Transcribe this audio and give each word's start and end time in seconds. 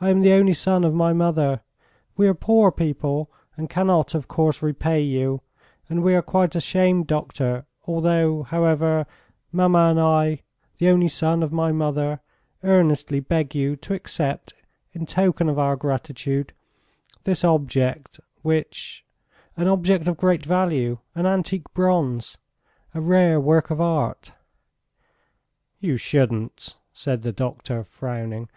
"I 0.00 0.10
am 0.10 0.20
the 0.22 0.32
only 0.32 0.52
son 0.52 0.82
of 0.82 0.92
my 0.92 1.12
mother... 1.12 1.60
we 2.16 2.26
are 2.26 2.34
poor 2.34 2.72
people 2.72 3.30
and 3.56 3.70
cannot 3.70 4.12
of 4.12 4.26
course 4.26 4.62
repay 4.64 5.00
you, 5.00 5.42
and 5.88 6.02
we 6.02 6.16
are 6.16 6.22
quite 6.22 6.56
ashamed, 6.56 7.06
doctor, 7.06 7.64
although, 7.86 8.42
however, 8.42 9.06
mamma 9.52 9.90
and 9.92 10.00
I... 10.00 10.42
the 10.78 10.88
only 10.88 11.06
son 11.06 11.44
of 11.44 11.52
my 11.52 11.70
mother, 11.70 12.18
earnestly 12.64 13.20
beg 13.20 13.54
you 13.54 13.76
to 13.76 13.94
accept 13.94 14.54
in 14.92 15.06
token 15.06 15.48
of 15.48 15.56
our 15.56 15.76
gratitude... 15.76 16.52
this 17.22 17.44
object, 17.44 18.18
which... 18.42 19.04
An 19.56 19.68
object 19.68 20.08
of 20.08 20.16
great 20.16 20.44
value, 20.44 20.98
an 21.14 21.26
antique 21.26 21.72
bronze.... 21.74 22.38
A 22.92 23.00
rare 23.00 23.38
work 23.38 23.70
of 23.70 23.80
art." 23.80 24.32
"You 25.78 25.96
shouldn't!" 25.96 26.76
said 26.92 27.22
the 27.22 27.30
doctor, 27.32 27.84
frowning. 27.84 28.48